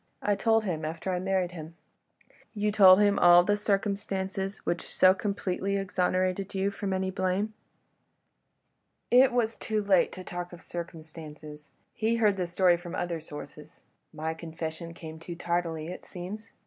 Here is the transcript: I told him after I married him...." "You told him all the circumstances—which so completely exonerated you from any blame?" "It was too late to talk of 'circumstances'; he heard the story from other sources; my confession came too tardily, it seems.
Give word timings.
I 0.23 0.33
told 0.33 0.63
him 0.63 0.83
after 0.83 1.11
I 1.13 1.19
married 1.19 1.51
him...." 1.51 1.75
"You 2.55 2.71
told 2.71 2.97
him 2.99 3.19
all 3.19 3.43
the 3.43 3.55
circumstances—which 3.55 4.91
so 4.91 5.13
completely 5.13 5.75
exonerated 5.77 6.55
you 6.55 6.71
from 6.71 6.91
any 6.91 7.11
blame?" 7.11 7.53
"It 9.11 9.31
was 9.31 9.55
too 9.55 9.83
late 9.83 10.11
to 10.13 10.23
talk 10.23 10.53
of 10.53 10.63
'circumstances'; 10.63 11.69
he 11.93 12.15
heard 12.15 12.37
the 12.37 12.47
story 12.47 12.77
from 12.77 12.95
other 12.95 13.19
sources; 13.19 13.83
my 14.11 14.33
confession 14.33 14.95
came 14.95 15.19
too 15.19 15.35
tardily, 15.35 15.89
it 15.89 16.03
seems. 16.03 16.51